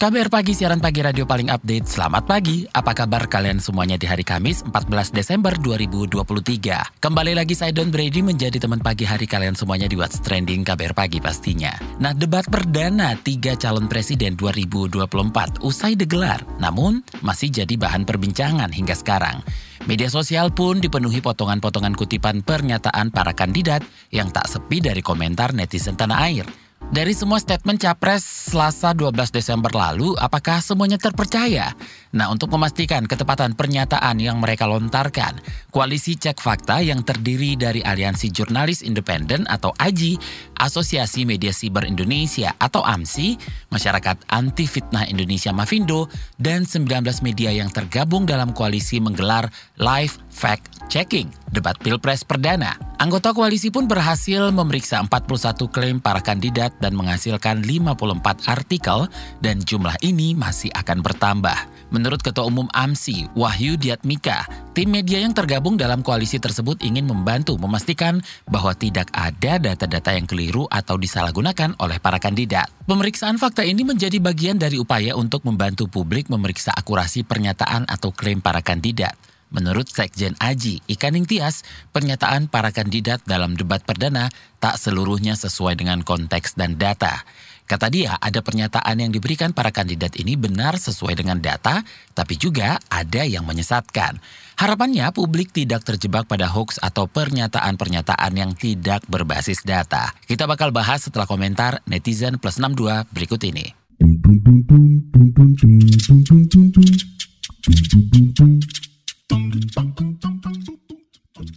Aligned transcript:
KBR 0.00 0.32
Pagi, 0.32 0.56
siaran 0.56 0.80
pagi 0.80 1.04
radio 1.04 1.28
paling 1.28 1.52
update. 1.52 1.84
Selamat 1.84 2.24
pagi, 2.24 2.64
apa 2.72 2.96
kabar 2.96 3.28
kalian 3.28 3.60
semuanya 3.60 4.00
di 4.00 4.08
hari 4.08 4.24
Kamis 4.24 4.64
14 4.64 5.12
Desember 5.12 5.52
2023? 5.60 7.04
Kembali 7.04 7.36
lagi 7.36 7.52
saya 7.52 7.68
Don 7.68 7.92
Brady 7.92 8.24
menjadi 8.24 8.56
teman 8.56 8.80
pagi 8.80 9.04
hari 9.04 9.28
kalian 9.28 9.52
semuanya 9.52 9.92
di 9.92 10.00
What's 10.00 10.16
Trending 10.24 10.64
KBR 10.64 10.96
Pagi 10.96 11.20
pastinya. 11.20 11.76
Nah, 12.00 12.16
debat 12.16 12.48
perdana 12.48 13.12
tiga 13.20 13.52
calon 13.60 13.92
presiden 13.92 14.40
2024 14.40 15.60
usai 15.68 15.92
digelar, 16.00 16.48
namun 16.56 17.04
masih 17.20 17.52
jadi 17.52 17.76
bahan 17.76 18.08
perbincangan 18.08 18.72
hingga 18.72 18.96
sekarang. 18.96 19.44
Media 19.84 20.08
sosial 20.08 20.48
pun 20.48 20.80
dipenuhi 20.80 21.20
potongan-potongan 21.20 21.92
kutipan 21.92 22.40
pernyataan 22.40 23.12
para 23.12 23.36
kandidat 23.36 23.84
yang 24.08 24.32
tak 24.32 24.48
sepi 24.48 24.80
dari 24.80 25.04
komentar 25.04 25.52
netizen 25.52 26.00
tanah 26.00 26.24
air. 26.24 26.48
Dari 26.90 27.14
semua 27.14 27.38
statement 27.38 27.78
Capres 27.78 28.50
Selasa 28.50 28.90
12 28.90 29.30
Desember 29.30 29.70
lalu, 29.70 30.10
apakah 30.18 30.58
semuanya 30.58 30.98
terpercaya? 30.98 31.70
Nah, 32.10 32.26
untuk 32.34 32.50
memastikan 32.50 33.06
ketepatan 33.06 33.54
pernyataan 33.54 34.18
yang 34.18 34.42
mereka 34.42 34.66
lontarkan, 34.66 35.38
Koalisi 35.70 36.18
Cek 36.18 36.42
Fakta 36.42 36.82
yang 36.82 37.06
terdiri 37.06 37.54
dari 37.54 37.78
Aliansi 37.78 38.34
Jurnalis 38.34 38.82
Independen 38.82 39.46
atau 39.46 39.70
AJI, 39.78 40.18
Asosiasi 40.58 41.22
Media 41.22 41.54
Siber 41.54 41.86
Indonesia 41.86 42.58
atau 42.58 42.82
AMSI, 42.82 43.38
Masyarakat 43.70 44.26
Anti 44.26 44.66
Fitnah 44.66 45.06
Indonesia 45.06 45.54
Mafindo, 45.54 46.10
dan 46.42 46.66
19 46.66 47.06
media 47.22 47.54
yang 47.54 47.70
tergabung 47.70 48.26
dalam 48.26 48.50
koalisi 48.50 48.98
menggelar 48.98 49.46
live 49.78 50.18
fact 50.34 50.90
checking 50.90 51.30
debat 51.54 51.78
Pilpres 51.78 52.26
perdana. 52.26 52.74
Anggota 53.00 53.32
koalisi 53.32 53.72
pun 53.72 53.88
berhasil 53.88 54.50
memeriksa 54.52 55.00
41 55.00 55.70
klaim 55.72 55.96
para 56.02 56.20
kandidat 56.20 56.74
dan 56.80 56.96
menghasilkan 56.96 57.62
54 57.62 58.48
artikel 58.50 59.06
dan 59.38 59.60
jumlah 59.62 59.94
ini 60.02 60.34
masih 60.34 60.72
akan 60.74 61.04
bertambah. 61.04 61.54
Menurut 61.90 62.22
Ketua 62.22 62.46
Umum 62.46 62.70
AMSI, 62.70 63.34
Wahyu 63.34 63.74
Diatmika, 63.74 64.46
tim 64.72 64.94
media 64.94 65.20
yang 65.20 65.34
tergabung 65.34 65.74
dalam 65.74 66.00
koalisi 66.06 66.38
tersebut 66.38 66.80
ingin 66.86 67.04
membantu 67.04 67.58
memastikan 67.58 68.22
bahwa 68.46 68.72
tidak 68.78 69.10
ada 69.10 69.58
data-data 69.58 70.14
yang 70.14 70.24
keliru 70.24 70.70
atau 70.70 70.94
disalahgunakan 70.94 71.74
oleh 71.82 71.98
para 71.98 72.22
kandidat. 72.22 72.70
Pemeriksaan 72.86 73.38
fakta 73.38 73.66
ini 73.66 73.82
menjadi 73.82 74.22
bagian 74.22 74.58
dari 74.58 74.78
upaya 74.78 75.18
untuk 75.18 75.42
membantu 75.46 75.90
publik 75.90 76.30
memeriksa 76.30 76.70
akurasi 76.74 77.26
pernyataan 77.26 77.90
atau 77.90 78.14
klaim 78.14 78.38
para 78.38 78.62
kandidat. 78.62 79.29
Menurut 79.50 79.90
Sekjen 79.90 80.38
Aji 80.38 80.78
Ikaning 80.86 81.26
Tias, 81.26 81.66
pernyataan 81.90 82.46
para 82.46 82.70
kandidat 82.70 83.22
dalam 83.26 83.58
debat 83.58 83.82
perdana 83.82 84.30
tak 84.62 84.78
seluruhnya 84.78 85.34
sesuai 85.34 85.74
dengan 85.74 86.06
konteks 86.06 86.54
dan 86.54 86.78
data. 86.78 87.26
Kata 87.70 87.86
dia, 87.86 88.18
ada 88.18 88.42
pernyataan 88.42 88.98
yang 88.98 89.14
diberikan 89.14 89.54
para 89.54 89.70
kandidat 89.70 90.18
ini 90.18 90.34
benar 90.34 90.74
sesuai 90.74 91.14
dengan 91.14 91.38
data, 91.38 91.86
tapi 92.18 92.34
juga 92.34 92.82
ada 92.90 93.22
yang 93.22 93.46
menyesatkan. 93.46 94.18
Harapannya 94.58 95.06
publik 95.14 95.54
tidak 95.54 95.86
terjebak 95.86 96.26
pada 96.26 96.50
hoax 96.50 96.82
atau 96.82 97.06
pernyataan-pernyataan 97.06 98.32
yang 98.34 98.58
tidak 98.58 99.06
berbasis 99.06 99.62
data. 99.62 100.10
Kita 100.26 100.50
bakal 100.50 100.74
bahas 100.74 101.06
setelah 101.06 101.30
komentar 101.30 101.78
netizen 101.86 102.42
plus 102.42 102.58
62 102.58 103.06
berikut 103.14 103.38
ini. 103.46 103.70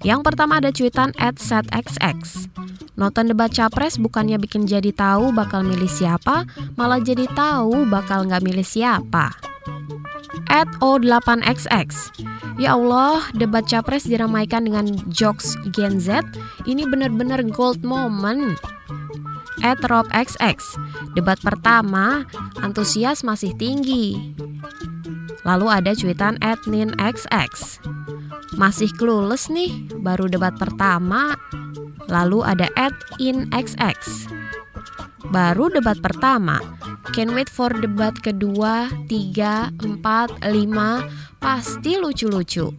Yang 0.04 0.22
pertama 0.28 0.60
ada 0.60 0.70
cuitan 0.76 1.16
at 1.16 1.40
setxx. 1.40 2.52
Nonton 2.94 3.32
debat 3.32 3.50
capres 3.50 3.98
bukannya 3.98 4.38
bikin 4.38 4.70
jadi 4.70 4.94
tahu 4.94 5.34
bakal 5.34 5.66
milih 5.66 5.90
siapa, 5.90 6.46
malah 6.78 7.02
jadi 7.02 7.26
tahu 7.32 7.90
bakal 7.90 8.28
nggak 8.28 8.44
milih 8.44 8.68
siapa. 8.68 9.34
At 10.52 10.70
O8XX. 10.84 11.90
Ya 12.62 12.78
Allah, 12.78 13.26
debat 13.34 13.66
capres 13.66 14.06
diramaikan 14.06 14.70
dengan 14.70 14.86
jokes 15.10 15.58
Gen 15.74 15.98
Z. 15.98 16.22
Ini 16.70 16.86
bener-bener 16.86 17.42
gold 17.50 17.82
moment. 17.82 18.60
At 19.66 19.82
RobXX. 19.82 20.78
Debat 21.18 21.40
pertama, 21.42 22.28
antusias 22.62 23.26
masih 23.26 23.56
tinggi. 23.58 24.36
Lalu 25.44 25.68
ada 25.68 25.92
cuitan 25.92 26.40
at 26.40 26.60
NinXX. 26.64 27.84
Masih 28.56 28.90
clueless 28.96 29.52
nih, 29.52 29.92
baru 30.00 30.32
debat 30.32 30.56
pertama. 30.56 31.36
Lalu 32.08 32.44
ada 32.44 32.68
at 32.80 32.96
InXX. 33.20 34.28
Baru 35.32 35.72
debat 35.72 35.98
pertama. 36.04 36.60
Can 37.16 37.36
wait 37.36 37.52
for 37.52 37.72
debat 37.72 38.16
kedua, 38.20 38.88
tiga, 39.08 39.72
empat, 39.84 40.32
lima. 40.52 41.04
Pasti 41.40 42.00
lucu-lucu. 42.00 42.72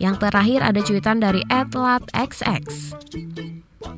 Yang 0.00 0.16
terakhir 0.16 0.60
ada 0.64 0.80
cuitan 0.80 1.20
dari 1.20 1.44
@latxx. 1.50 2.96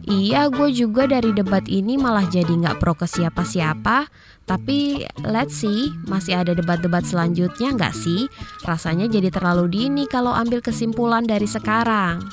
Iya, 0.03 0.51
gue 0.51 0.75
juga 0.75 1.07
dari 1.07 1.31
debat 1.31 1.63
ini 1.71 1.95
malah 1.95 2.27
jadi 2.27 2.51
nggak 2.51 2.83
pro 2.83 2.99
ke 2.99 3.07
siapa-siapa. 3.07 4.11
Tapi 4.43 5.07
let's 5.23 5.63
see, 5.63 5.95
masih 6.11 6.43
ada 6.43 6.53
debat-debat 6.53 7.07
selanjutnya 7.07 7.75
nggak 7.75 7.95
sih? 7.95 8.27
Rasanya 8.67 9.07
jadi 9.07 9.31
terlalu 9.31 9.71
dini 9.71 10.05
kalau 10.11 10.35
ambil 10.35 10.59
kesimpulan 10.59 11.23
dari 11.23 11.47
sekarang. 11.47 12.27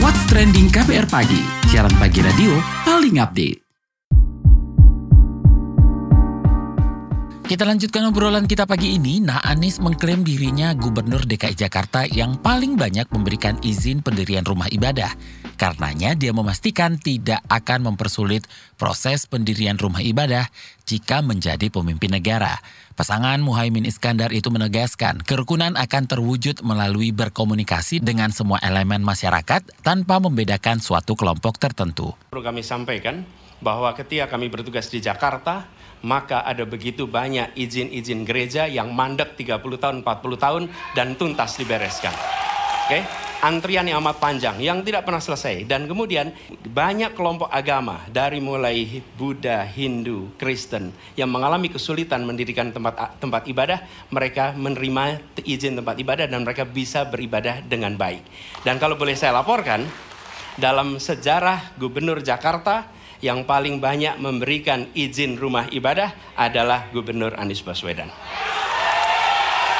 What's 0.00 0.22
Trending 0.30 0.72
KPR 0.72 1.06
Pagi, 1.10 1.42
siaran 1.68 1.92
pagi 2.00 2.20
radio 2.24 2.52
paling 2.86 3.20
update. 3.20 3.65
Kita 7.46 7.62
lanjutkan 7.62 8.10
obrolan 8.10 8.50
kita 8.50 8.66
pagi 8.66 8.98
ini. 8.98 9.22
Nah, 9.22 9.38
Anies 9.38 9.78
mengklaim 9.78 10.26
dirinya 10.26 10.74
Gubernur 10.74 11.22
DKI 11.22 11.54
Jakarta 11.54 12.02
yang 12.02 12.42
paling 12.42 12.74
banyak 12.74 13.06
memberikan 13.14 13.54
izin 13.62 14.02
pendirian 14.02 14.42
rumah 14.42 14.66
ibadah. 14.66 15.14
Karenanya 15.54 16.18
dia 16.18 16.34
memastikan 16.34 16.98
tidak 16.98 17.38
akan 17.46 17.86
mempersulit 17.86 18.42
proses 18.74 19.30
pendirian 19.30 19.78
rumah 19.78 20.02
ibadah 20.02 20.50
jika 20.90 21.22
menjadi 21.22 21.70
pemimpin 21.70 22.18
negara. 22.18 22.58
Pasangan 22.98 23.38
Muhaimin 23.38 23.86
Iskandar 23.86 24.34
itu 24.34 24.50
menegaskan 24.50 25.22
kerukunan 25.22 25.78
akan 25.78 26.10
terwujud 26.10 26.66
melalui 26.66 27.14
berkomunikasi 27.14 28.02
dengan 28.02 28.34
semua 28.34 28.58
elemen 28.58 29.06
masyarakat 29.06 29.86
tanpa 29.86 30.18
membedakan 30.18 30.82
suatu 30.82 31.14
kelompok 31.14 31.62
tertentu. 31.62 32.10
Perlu 32.26 32.42
kami 32.42 32.66
sampaikan 32.66 33.22
bahwa 33.62 33.94
ketika 33.96 34.34
kami 34.34 34.52
bertugas 34.52 34.90
di 34.92 35.00
Jakarta, 35.00 35.75
maka 36.06 36.46
ada 36.46 36.62
begitu 36.62 37.10
banyak 37.10 37.50
izin-izin 37.58 38.22
gereja 38.22 38.70
yang 38.70 38.94
mandek 38.94 39.34
30 39.34 39.58
tahun, 39.58 39.96
40 40.06 40.38
tahun 40.38 40.62
dan 40.94 41.18
tuntas 41.18 41.58
dibereskan. 41.58 42.14
Oke, 42.86 43.02
okay? 43.02 43.02
antrian 43.42 43.82
yang 43.82 43.98
amat 43.98 44.22
panjang 44.22 44.62
yang 44.62 44.78
tidak 44.86 45.02
pernah 45.02 45.18
selesai 45.18 45.66
dan 45.66 45.90
kemudian 45.90 46.30
banyak 46.70 47.18
kelompok 47.18 47.50
agama 47.50 48.06
dari 48.06 48.38
mulai 48.38 49.02
Buddha, 49.18 49.66
Hindu, 49.66 50.30
Kristen 50.38 50.94
yang 51.18 51.26
mengalami 51.26 51.66
kesulitan 51.66 52.22
mendirikan 52.22 52.70
tempat 52.70 53.18
tempat 53.18 53.42
ibadah, 53.50 53.82
mereka 54.14 54.54
menerima 54.54 55.34
izin 55.42 55.82
tempat 55.82 55.98
ibadah 55.98 56.30
dan 56.30 56.46
mereka 56.46 56.62
bisa 56.62 57.02
beribadah 57.10 57.58
dengan 57.66 57.98
baik. 57.98 58.22
Dan 58.62 58.78
kalau 58.78 58.94
boleh 58.94 59.18
saya 59.18 59.34
laporkan, 59.34 59.82
dalam 60.56 60.96
sejarah 60.96 61.76
Gubernur 61.76 62.24
Jakarta 62.24 62.95
yang 63.24 63.44
paling 63.44 63.80
banyak 63.80 64.16
memberikan 64.20 64.88
izin 64.92 65.36
rumah 65.40 65.68
ibadah 65.72 66.12
adalah 66.36 66.88
Gubernur 66.92 67.36
Anies 67.36 67.62
Baswedan. 67.64 68.10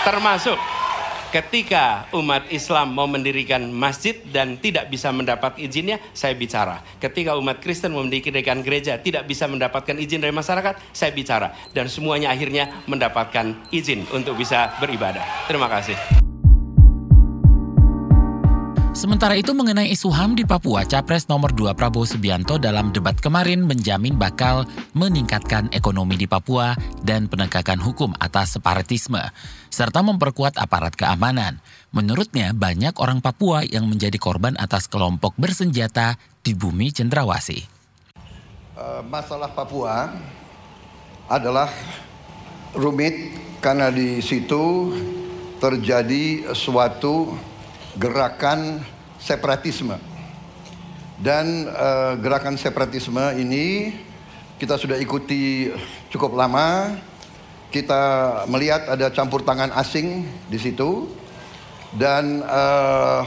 Termasuk 0.06 0.54
ketika 1.34 2.06
umat 2.14 2.46
Islam 2.48 2.94
mau 2.94 3.10
mendirikan 3.10 3.66
masjid 3.74 4.14
dan 4.30 4.54
tidak 4.62 4.86
bisa 4.86 5.10
mendapat 5.10 5.58
izinnya, 5.58 5.98
saya 6.14 6.38
bicara. 6.38 6.80
Ketika 7.02 7.34
umat 7.34 7.58
Kristen 7.58 7.90
mau 7.90 8.06
mendirikan 8.06 8.62
gereja 8.62 8.96
tidak 9.02 9.26
bisa 9.26 9.50
mendapatkan 9.50 9.98
izin 9.98 10.22
dari 10.22 10.32
masyarakat, 10.32 10.94
saya 10.94 11.10
bicara. 11.10 11.50
Dan 11.74 11.90
semuanya 11.90 12.30
akhirnya 12.30 12.86
mendapatkan 12.86 13.66
izin 13.74 14.06
untuk 14.14 14.38
bisa 14.38 14.78
beribadah. 14.78 15.26
Terima 15.50 15.66
kasih. 15.66 15.98
Sementara 18.96 19.36
itu 19.36 19.52
mengenai 19.52 19.92
isu 19.92 20.08
HAM 20.08 20.40
di 20.40 20.48
Papua, 20.48 20.80
Capres 20.88 21.28
nomor 21.28 21.52
2 21.52 21.76
Prabowo 21.76 22.08
Subianto 22.08 22.56
dalam 22.56 22.96
debat 22.96 23.12
kemarin 23.12 23.60
menjamin 23.68 24.16
bakal 24.16 24.64
meningkatkan 24.96 25.68
ekonomi 25.76 26.16
di 26.16 26.24
Papua 26.24 26.72
dan 27.04 27.28
penegakan 27.28 27.76
hukum 27.76 28.16
atas 28.16 28.56
separatisme, 28.56 29.20
serta 29.68 30.00
memperkuat 30.00 30.56
aparat 30.56 30.96
keamanan. 30.96 31.60
Menurutnya, 31.92 32.56
banyak 32.56 32.96
orang 32.96 33.20
Papua 33.20 33.68
yang 33.68 33.84
menjadi 33.84 34.16
korban 34.16 34.56
atas 34.56 34.88
kelompok 34.88 35.36
bersenjata 35.36 36.16
di 36.40 36.56
bumi 36.56 36.88
cendrawasih. 36.88 37.68
Uh, 38.80 39.04
masalah 39.04 39.52
Papua 39.52 40.08
adalah 41.28 41.68
rumit 42.72 43.36
karena 43.60 43.92
di 43.92 44.24
situ 44.24 44.96
terjadi 45.60 46.48
suatu 46.56 47.36
gerakan 47.96 48.84
separatisme. 49.16 49.96
Dan 51.16 51.64
uh, 51.72 52.12
gerakan 52.20 52.60
separatisme 52.60 53.40
ini 53.40 53.96
kita 54.60 54.76
sudah 54.76 55.00
ikuti 55.00 55.72
cukup 56.12 56.36
lama. 56.36 56.92
Kita 57.72 58.02
melihat 58.46 58.88
ada 58.88 59.10
campur 59.10 59.42
tangan 59.42 59.72
asing 59.74 60.24
di 60.48 60.56
situ 60.56 61.10
dan 61.96 62.40
uh, 62.46 63.26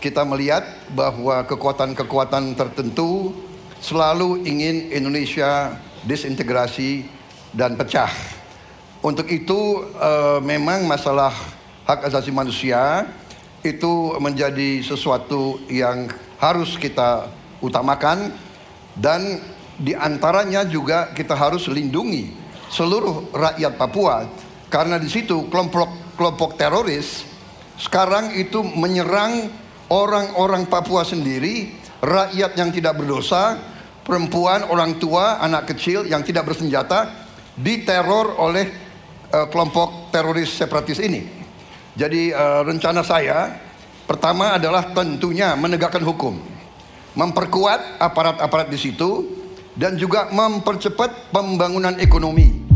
kita 0.00 0.24
melihat 0.24 0.64
bahwa 0.96 1.44
kekuatan-kekuatan 1.44 2.56
tertentu 2.56 3.36
selalu 3.80 4.44
ingin 4.48 4.92
Indonesia 4.92 5.76
disintegrasi 6.04 7.04
dan 7.52 7.76
pecah. 7.76 8.08
Untuk 9.00 9.28
itu 9.28 9.88
uh, 9.96 10.40
memang 10.40 10.84
masalah 10.84 11.32
hak 11.88 12.06
asasi 12.12 12.32
manusia 12.32 13.08
itu 13.60 14.16
menjadi 14.18 14.80
sesuatu 14.80 15.60
yang 15.68 16.08
harus 16.40 16.80
kita 16.80 17.28
utamakan 17.60 18.32
dan 18.96 19.40
di 19.80 19.92
antaranya 19.92 20.64
juga 20.64 21.12
kita 21.12 21.36
harus 21.36 21.68
lindungi 21.68 22.32
seluruh 22.72 23.32
rakyat 23.32 23.76
Papua 23.76 24.24
karena 24.72 24.96
di 24.96 25.08
situ 25.08 25.48
kelompok 25.52 26.16
kelompok 26.16 26.56
teroris 26.56 27.30
sekarang 27.80 28.36
itu 28.36 28.60
menyerang 28.60 29.48
orang-orang 29.88 30.68
Papua 30.68 31.00
sendiri, 31.00 31.72
rakyat 32.04 32.52
yang 32.60 32.68
tidak 32.68 33.00
berdosa, 33.00 33.56
perempuan, 34.04 34.68
orang 34.68 35.00
tua, 35.00 35.40
anak 35.40 35.72
kecil 35.72 36.04
yang 36.04 36.20
tidak 36.20 36.44
bersenjata 36.44 37.08
diteror 37.56 38.36
oleh 38.36 38.68
uh, 39.32 39.48
kelompok 39.48 40.12
teroris 40.12 40.52
separatis 40.52 41.00
ini. 41.00 41.39
Jadi 42.00 42.32
uh, 42.32 42.64
rencana 42.64 43.04
saya 43.04 43.60
pertama 44.08 44.56
adalah 44.56 44.88
tentunya 44.96 45.52
menegakkan 45.52 46.00
hukum, 46.00 46.32
memperkuat 47.12 48.00
aparat-aparat 48.00 48.72
di 48.72 48.80
situ 48.80 49.28
dan 49.76 50.00
juga 50.00 50.32
mempercepat 50.32 51.28
pembangunan 51.28 52.00
ekonomi. 52.00 52.72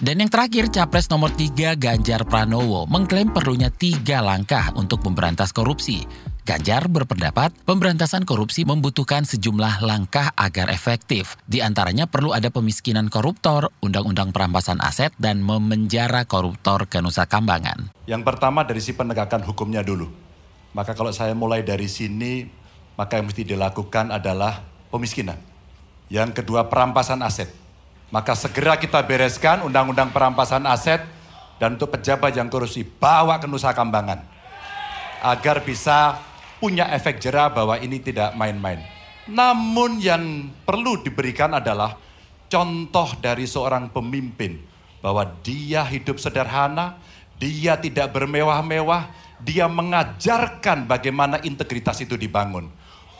Dan 0.00 0.24
yang 0.24 0.32
terakhir, 0.32 0.72
Capres 0.72 1.12
nomor 1.12 1.28
3 1.36 1.76
Ganjar 1.76 2.24
Pranowo 2.24 2.88
mengklaim 2.88 3.36
perlunya 3.36 3.68
tiga 3.68 4.24
langkah 4.24 4.72
untuk 4.80 5.04
memberantas 5.04 5.52
korupsi. 5.52 6.08
Ganjar 6.46 6.86
berpendapat 6.86 7.50
pemberantasan 7.66 8.22
korupsi 8.22 8.62
membutuhkan 8.62 9.26
sejumlah 9.26 9.82
langkah 9.82 10.30
agar 10.38 10.70
efektif. 10.70 11.34
Di 11.42 11.58
antaranya 11.58 12.06
perlu 12.06 12.30
ada 12.30 12.54
pemiskinan 12.54 13.10
koruptor, 13.10 13.74
undang-undang 13.82 14.30
perampasan 14.30 14.78
aset, 14.78 15.10
dan 15.18 15.42
memenjara 15.42 16.22
koruptor 16.22 16.86
ke 16.86 17.02
Nusa 17.02 17.26
Kambangan. 17.26 17.90
Yang 18.06 18.22
pertama 18.22 18.62
dari 18.62 18.78
si 18.78 18.94
penegakan 18.94 19.42
hukumnya 19.42 19.82
dulu. 19.82 20.06
Maka 20.70 20.94
kalau 20.94 21.10
saya 21.10 21.34
mulai 21.34 21.66
dari 21.66 21.90
sini, 21.90 22.46
maka 22.94 23.18
yang 23.18 23.26
mesti 23.26 23.42
dilakukan 23.42 24.14
adalah 24.14 24.62
pemiskinan. 24.94 25.42
Yang 26.06 26.46
kedua 26.46 26.70
perampasan 26.70 27.26
aset. 27.26 27.50
Maka 28.14 28.38
segera 28.38 28.78
kita 28.78 29.02
bereskan 29.02 29.66
undang-undang 29.66 30.14
perampasan 30.14 30.62
aset 30.70 31.02
dan 31.58 31.74
untuk 31.74 31.90
pejabat 31.90 32.38
yang 32.38 32.46
korupsi 32.46 32.86
bawa 32.86 33.42
ke 33.42 33.50
Nusa 33.50 33.74
Kambangan 33.74 34.38
agar 35.26 35.66
bisa 35.66 36.22
punya 36.56 36.88
efek 36.92 37.20
jerah 37.20 37.52
bahwa 37.52 37.76
ini 37.80 38.00
tidak 38.00 38.32
main-main. 38.36 38.80
Namun 39.26 39.98
yang 39.98 40.54
perlu 40.62 41.02
diberikan 41.02 41.50
adalah 41.58 41.98
contoh 42.46 43.18
dari 43.18 43.44
seorang 43.44 43.90
pemimpin 43.90 44.62
bahwa 45.02 45.26
dia 45.42 45.82
hidup 45.82 46.16
sederhana, 46.22 46.96
dia 47.36 47.74
tidak 47.76 48.14
bermewah-mewah, 48.14 49.10
dia 49.42 49.66
mengajarkan 49.66 50.86
bagaimana 50.86 51.42
integritas 51.42 51.98
itu 52.00 52.14
dibangun. 52.14 52.70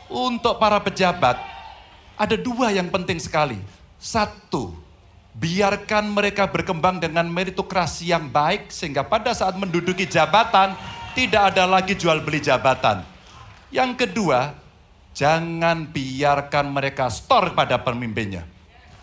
Untuk 0.07 0.55
para 0.57 0.79
pejabat, 0.79 1.35
ada 2.15 2.35
dua 2.39 2.71
yang 2.71 2.87
penting 2.87 3.19
sekali. 3.19 3.59
Satu, 3.99 4.71
biarkan 5.35 6.07
mereka 6.15 6.47
berkembang 6.47 7.03
dengan 7.03 7.27
meritokrasi 7.27 8.15
yang 8.15 8.31
baik 8.31 8.71
sehingga 8.71 9.03
pada 9.03 9.35
saat 9.35 9.59
menduduki 9.59 10.07
jabatan 10.07 10.73
tidak 11.13 11.53
ada 11.53 11.67
lagi 11.67 11.93
jual 11.93 12.23
beli 12.23 12.39
jabatan 12.39 13.16
yang 13.67 13.99
kedua, 13.99 14.55
jangan 15.11 15.91
biarkan 15.91 16.71
mereka 16.71 17.11
store 17.11 17.51
pada 17.51 17.83
pemimpinnya. 17.83 18.47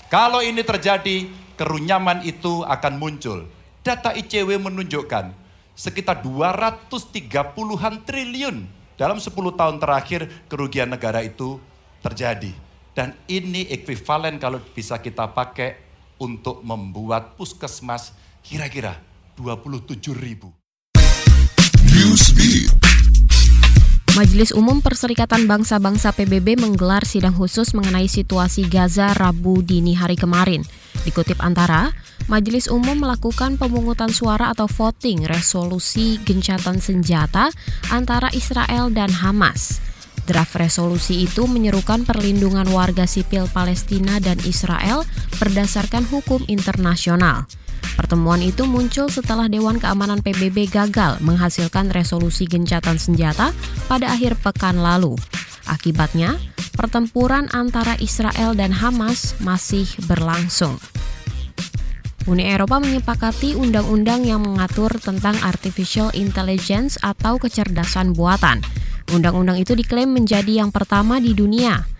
Kalau 0.08 0.40
ini 0.40 0.64
terjadi, 0.64 1.28
kerunyaman 1.58 2.24
itu 2.24 2.64
akan 2.64 2.94
muncul. 2.96 3.44
Data 3.84 4.16
ICW 4.16 4.56
menunjukkan 4.56 5.36
sekitar 5.76 6.24
230-an 6.24 7.94
triliun 8.08 8.64
dalam 8.96 9.18
10 9.20 9.34
tahun 9.34 9.76
terakhir 9.82 10.48
kerugian 10.48 10.88
negara 10.88 11.20
itu 11.20 11.60
terjadi. 12.00 12.54
Dan 12.94 13.12
ini 13.26 13.66
ekuivalen 13.68 14.38
kalau 14.38 14.62
bisa 14.72 15.02
kita 15.02 15.28
pakai 15.34 15.76
untuk 16.16 16.62
membuat 16.62 17.34
puskesmas 17.34 18.14
kira-kira 18.40 18.96
27 19.34 20.14
ribu. 20.14 20.54
Newsbeat. 21.82 22.83
Majelis 24.14 24.54
Umum 24.54 24.78
Perserikatan 24.78 25.50
Bangsa-Bangsa 25.50 26.14
PBB 26.14 26.54
menggelar 26.54 27.02
sidang 27.02 27.34
khusus 27.34 27.74
mengenai 27.74 28.06
situasi 28.06 28.62
Gaza 28.70 29.10
Rabu 29.10 29.58
dini 29.58 29.98
hari 29.98 30.14
kemarin. 30.14 30.62
Dikutip 31.02 31.42
antara, 31.42 31.90
Majelis 32.30 32.70
Umum 32.70 32.94
melakukan 32.94 33.58
pemungutan 33.58 34.14
suara 34.14 34.54
atau 34.54 34.70
voting 34.70 35.26
resolusi 35.26 36.22
gencatan 36.22 36.78
senjata 36.78 37.50
antara 37.90 38.30
Israel 38.30 38.94
dan 38.94 39.10
Hamas. 39.10 39.82
Draft 40.30 40.62
resolusi 40.62 41.26
itu 41.26 41.50
menyerukan 41.50 42.06
perlindungan 42.06 42.70
warga 42.70 43.10
sipil 43.10 43.50
Palestina 43.50 44.22
dan 44.22 44.38
Israel 44.46 45.02
berdasarkan 45.42 46.06
hukum 46.06 46.46
internasional. 46.46 47.50
Pertemuan 47.94 48.40
itu 48.42 48.66
muncul 48.66 49.06
setelah 49.12 49.46
Dewan 49.46 49.78
Keamanan 49.78 50.24
PBB 50.24 50.68
gagal 50.72 51.20
menghasilkan 51.22 51.92
resolusi 51.92 52.48
gencatan 52.48 52.98
senjata 52.98 53.54
pada 53.86 54.10
akhir 54.12 54.40
pekan 54.40 54.80
lalu. 54.80 55.14
Akibatnya, 55.64 56.36
pertempuran 56.74 57.48
antara 57.54 57.96
Israel 58.02 58.52
dan 58.52 58.74
Hamas 58.74 59.38
masih 59.40 59.88
berlangsung. 60.10 60.76
Uni 62.24 62.48
Eropa 62.48 62.80
menyepakati 62.80 63.52
undang-undang 63.52 64.24
yang 64.24 64.40
mengatur 64.40 64.88
tentang 64.96 65.36
artificial 65.44 66.08
intelligence 66.16 66.96
atau 67.04 67.36
kecerdasan 67.36 68.16
buatan. 68.16 68.64
Undang-undang 69.12 69.60
itu 69.60 69.76
diklaim 69.76 70.08
menjadi 70.08 70.64
yang 70.64 70.72
pertama 70.72 71.20
di 71.20 71.36
dunia 71.36 71.93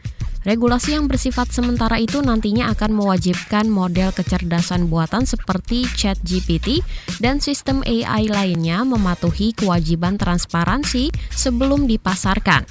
Regulasi 0.45 0.93
yang 0.93 1.09
bersifat 1.09 1.49
sementara 1.57 1.97
itu 1.97 2.21
nantinya 2.21 2.69
akan 2.77 2.93
mewajibkan 2.93 3.65
model 3.65 4.13
kecerdasan 4.13 4.93
buatan 4.93 5.25
seperti 5.25 5.89
ChatGPT 5.97 6.85
dan 7.17 7.41
sistem 7.41 7.81
AI 7.89 8.29
lainnya 8.29 8.85
mematuhi 8.85 9.57
kewajiban 9.57 10.21
transparansi 10.21 11.09
sebelum 11.33 11.89
dipasarkan. 11.89 12.69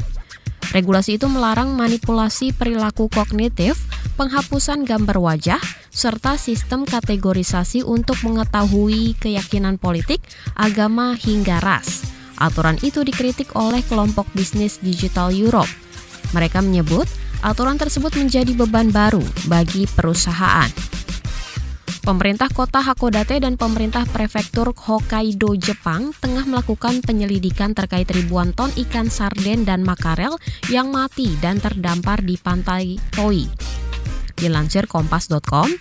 Regulasi 0.69 1.17
itu 1.17 1.25
melarang 1.25 1.73
manipulasi 1.73 2.53
perilaku 2.53 3.09
kognitif, 3.09 3.81
penghapusan 4.21 4.85
gambar 4.85 5.17
wajah, 5.17 5.61
serta 5.89 6.37
sistem 6.37 6.85
kategorisasi 6.85 7.81
untuk 7.81 8.21
mengetahui 8.21 9.17
keyakinan 9.17 9.81
politik, 9.81 10.21
agama, 10.53 11.17
hingga 11.17 11.57
ras. 11.57 12.05
Aturan 12.37 12.77
itu 12.85 13.01
dikritik 13.01 13.57
oleh 13.57 13.81
kelompok 13.85 14.29
bisnis 14.37 14.77
Digital 14.77 15.33
Europe. 15.33 15.69
Mereka 16.33 16.65
menyebut 16.65 17.05
Aturan 17.43 17.75
tersebut 17.75 18.15
menjadi 18.15 18.55
beban 18.55 18.87
baru 18.87 19.19
bagi 19.51 19.83
perusahaan. 19.83 20.71
Pemerintah 22.03 22.47
kota 22.51 22.79
Hakodate 22.79 23.39
dan 23.39 23.59
pemerintah 23.59 24.07
prefektur 24.07 24.71
Hokkaido, 24.71 25.55
Jepang 25.59 26.15
tengah 26.23 26.47
melakukan 26.47 27.03
penyelidikan 27.03 27.75
terkait 27.75 28.07
ribuan 28.11 28.55
ton 28.55 28.71
ikan 28.75 29.11
sarden 29.11 29.67
dan 29.67 29.83
makarel 29.83 30.39
yang 30.71 30.91
mati 30.91 31.35
dan 31.43 31.59
terdampar 31.59 32.23
di 32.23 32.39
pantai 32.39 32.95
Toi. 33.11 33.47
Dilansir 34.39 34.87
kompas.com, 34.87 35.71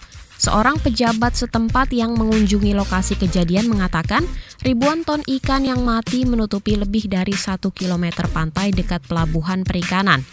Seorang 0.43 0.83
pejabat 0.83 1.39
setempat 1.39 1.95
yang 1.95 2.19
mengunjungi 2.19 2.75
lokasi 2.75 3.15
kejadian 3.15 3.71
mengatakan 3.71 4.27
ribuan 4.67 5.07
ton 5.07 5.23
ikan 5.23 5.63
yang 5.63 5.87
mati 5.87 6.27
menutupi 6.27 6.75
lebih 6.75 7.07
dari 7.07 7.31
satu 7.31 7.71
kilometer 7.71 8.27
pantai 8.27 8.75
dekat 8.75 9.07
pelabuhan 9.07 9.63
perikanan. 9.63 10.27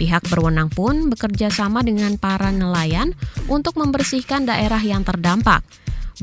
Pihak 0.00 0.32
berwenang 0.32 0.72
pun 0.72 1.12
bekerja 1.12 1.52
sama 1.52 1.84
dengan 1.84 2.16
para 2.16 2.48
nelayan 2.48 3.12
untuk 3.52 3.76
membersihkan 3.76 4.48
daerah 4.48 4.80
yang 4.80 5.04
terdampak. 5.04 5.60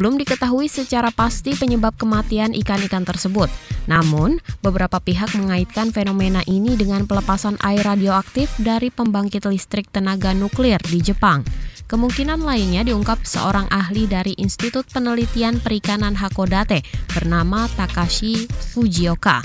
Belum 0.01 0.17
diketahui 0.17 0.65
secara 0.65 1.13
pasti 1.13 1.53
penyebab 1.53 1.93
kematian 1.93 2.57
ikan-ikan 2.57 3.05
tersebut. 3.05 3.53
Namun, 3.85 4.41
beberapa 4.65 4.97
pihak 4.97 5.37
mengaitkan 5.37 5.93
fenomena 5.93 6.41
ini 6.49 6.73
dengan 6.73 7.05
pelepasan 7.05 7.61
air 7.61 7.85
radioaktif 7.85 8.49
dari 8.61 8.89
pembangkit 8.89 9.45
listrik 9.45 9.93
tenaga 9.93 10.33
nuklir 10.33 10.81
di 10.89 11.01
Jepang. 11.01 11.45
Kemungkinan 11.85 12.41
lainnya 12.41 12.81
diungkap 12.81 13.25
seorang 13.25 13.69
ahli 13.69 14.09
dari 14.09 14.33
Institut 14.41 14.89
Penelitian 14.89 15.61
Perikanan 15.61 16.17
Hakodate 16.17 16.81
bernama 17.13 17.69
Takashi 17.77 18.49
Fujioka. 18.73 19.39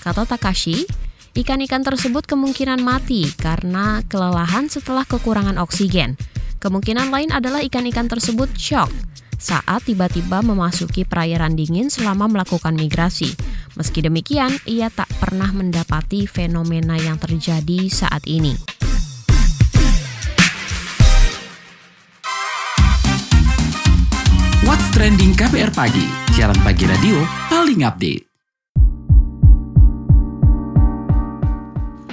Kata 0.00 0.22
Takashi, 0.22 0.86
ikan-ikan 1.36 1.84
tersebut 1.84 2.24
kemungkinan 2.24 2.80
mati 2.80 3.28
karena 3.36 4.00
kelelahan 4.08 4.72
setelah 4.72 5.04
kekurangan 5.04 5.60
oksigen. 5.60 6.16
Kemungkinan 6.56 7.12
lain 7.12 7.28
adalah 7.28 7.60
ikan-ikan 7.60 8.08
tersebut 8.08 8.48
shock 8.56 8.88
saat 9.36 9.84
tiba-tiba 9.84 10.40
memasuki 10.40 11.04
perairan 11.04 11.52
dingin 11.52 11.92
selama 11.92 12.24
melakukan 12.24 12.72
migrasi. 12.72 13.36
Meski 13.76 14.00
demikian, 14.00 14.48
ia 14.64 14.88
tak 14.88 15.12
pernah 15.20 15.52
mendapati 15.52 16.24
fenomena 16.24 16.96
yang 16.96 17.20
terjadi 17.20 17.92
saat 17.92 18.24
ini. 18.24 18.56
What's 24.64 24.88
Trending 24.96 25.36
KPR 25.36 25.70
Pagi, 25.76 26.08
siaran 26.32 26.56
pagi 26.64 26.88
radio 26.88 27.20
paling 27.52 27.84
update. 27.84 28.35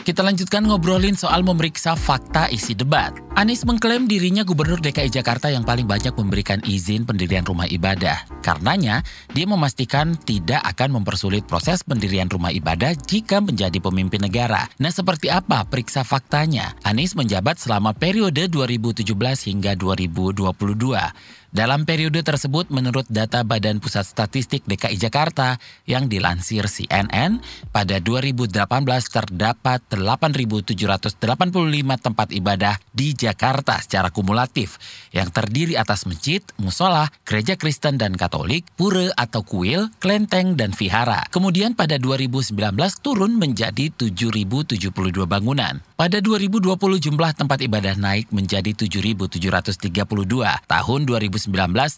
Kita 0.04 0.20
lanjutkan 0.20 0.68
ngobrolin 0.68 1.16
soal 1.16 1.48
memeriksa 1.48 1.96
fakta 1.96 2.52
isi 2.52 2.76
debat. 2.76 3.16
Anies 3.40 3.64
mengklaim 3.64 4.04
dirinya 4.04 4.44
gubernur 4.44 4.84
DKI 4.84 5.08
Jakarta 5.08 5.48
yang 5.48 5.64
paling 5.64 5.88
banyak 5.88 6.12
memberikan 6.20 6.60
izin 6.68 7.08
pendirian 7.08 7.48
rumah 7.48 7.72
ibadah. 7.72 8.28
Karenanya, 8.44 9.00
dia 9.32 9.48
memastikan 9.48 10.20
tidak 10.20 10.60
akan 10.76 11.00
mempersulit 11.00 11.48
proses 11.48 11.88
pendirian 11.88 12.28
rumah 12.28 12.52
ibadah 12.52 13.00
jika 13.00 13.40
menjadi 13.40 13.80
pemimpin 13.80 14.28
negara. 14.28 14.68
Nah, 14.76 14.92
seperti 14.92 15.32
apa 15.32 15.64
periksa 15.64 16.04
faktanya? 16.04 16.76
Anies 16.84 17.16
menjabat 17.16 17.64
selama 17.64 17.96
periode 17.96 18.52
2017 18.52 19.08
hingga 19.48 19.72
2022. 19.80 20.44
Dalam 21.54 21.86
periode 21.86 22.26
tersebut, 22.26 22.74
menurut 22.74 23.06
data 23.14 23.46
Badan 23.46 23.78
Pusat 23.78 24.10
Statistik 24.10 24.66
DKI 24.66 24.98
Jakarta 24.98 25.62
yang 25.86 26.10
dilansir 26.10 26.66
CNN, 26.66 27.46
pada 27.70 28.02
2018 28.02 28.58
terdapat 29.14 29.86
8.785 29.94 31.14
tempat 32.02 32.34
ibadah 32.34 32.82
di 32.90 33.14
Jakarta 33.14 33.78
secara 33.78 34.10
kumulatif 34.10 34.82
yang 35.14 35.30
terdiri 35.30 35.78
atas 35.78 36.10
masjid, 36.10 36.42
musola, 36.58 37.14
gereja 37.22 37.54
Kristen 37.54 38.02
dan 38.02 38.18
Katolik, 38.18 38.66
pura 38.74 39.14
atau 39.14 39.46
kuil, 39.46 39.94
kelenteng, 40.02 40.58
dan 40.58 40.74
vihara. 40.74 41.30
Kemudian 41.30 41.78
pada 41.78 42.02
2019 42.02 42.58
turun 42.98 43.38
menjadi 43.38 43.94
7.072 43.94 44.90
bangunan. 45.30 45.86
Pada 45.94 46.18
2020 46.18 46.74
jumlah 46.98 47.32
tempat 47.38 47.62
ibadah 47.62 47.94
naik 47.94 48.34
menjadi 48.34 48.74
7.732. 48.74 49.78
Tahun 50.66 51.00
2019 51.06 51.43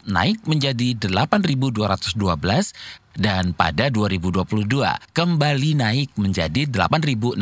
naik 0.05 0.45
menjadi 0.47 0.97
8.212 0.97 2.15
dan 3.15 3.55
pada 3.55 3.87
2022 3.91 4.67
kembali 5.15 5.71
naik 5.79 6.15
menjadi 6.19 6.67
8.692 6.67 7.39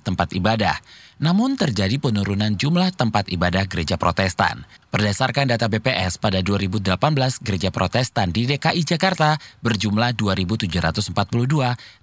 tempat 0.00 0.28
ibadah. 0.34 0.78
Namun 1.22 1.54
terjadi 1.54 1.94
penurunan 2.02 2.58
jumlah 2.58 2.90
tempat 2.94 3.30
ibadah 3.30 3.70
gereja 3.70 3.94
protestan. 3.94 4.66
Berdasarkan 4.94 5.50
data 5.50 5.66
BPS 5.66 6.22
pada 6.22 6.38
2018 6.38 6.86
gereja 7.42 7.74
protestan 7.74 8.30
di 8.30 8.46
DKI 8.46 8.86
Jakarta 8.86 9.34
berjumlah 9.58 10.14
2.742, 10.14 11.10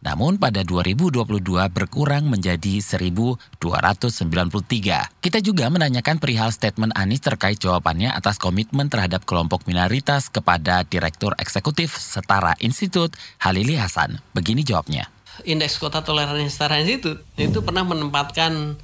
namun 0.04 0.36
pada 0.36 0.60
2022 0.68 1.24
berkurang 1.72 2.28
menjadi 2.28 2.84
1.293. 2.84 5.24
Kita 5.24 5.40
juga 5.40 5.72
menanyakan 5.72 6.20
perihal 6.20 6.52
statement 6.52 6.92
Anies 7.00 7.24
terkait 7.24 7.64
jawabannya 7.64 8.12
atas 8.12 8.36
komitmen 8.36 8.92
terhadap 8.92 9.24
kelompok 9.24 9.64
minoritas 9.72 10.28
kepada 10.28 10.84
Direktur 10.84 11.32
Eksekutif 11.40 11.96
Setara 11.96 12.41
Institut 12.60 13.14
Halili 13.38 13.78
Hasan. 13.78 14.20
Begini 14.34 14.66
jawabnya. 14.66 15.08
Indeks 15.46 15.78
Kota 15.78 16.02
Toleransi 16.02 16.50
Setara 16.50 16.82
Institut 16.82 17.22
itu 17.38 17.62
pernah 17.62 17.86
menempatkan 17.86 18.78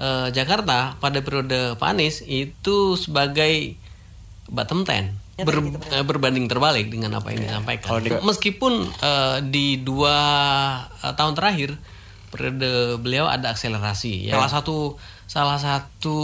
eh, 0.00 0.28
Jakarta 0.32 0.96
pada 0.98 1.20
periode 1.20 1.76
Pak 1.76 1.88
Anies 1.92 2.24
itu 2.24 2.96
sebagai 2.96 3.76
bottom 4.50 4.84
ten 4.84 5.16
ber, 5.40 5.56
eh, 5.92 6.04
berbanding 6.04 6.46
terbalik 6.50 6.92
dengan 6.92 7.16
apa 7.18 7.32
yang 7.32 7.48
disampaikan. 7.48 7.88
Meskipun 8.20 8.72
eh, 9.00 9.38
di 9.48 9.80
dua 9.80 10.16
eh, 11.00 11.12
tahun 11.16 11.32
terakhir 11.32 11.76
periode 12.32 12.96
beliau 13.00 13.28
ada 13.28 13.52
akselerasi. 13.52 14.32
Ya. 14.32 14.40
Salah 14.40 14.50
satu 14.50 14.76
salah 15.28 15.58
satu 15.60 16.18